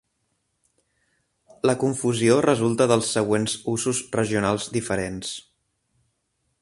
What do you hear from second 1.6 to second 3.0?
La confusió resulta